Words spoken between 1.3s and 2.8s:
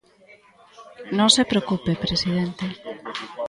se preocupe, presidente.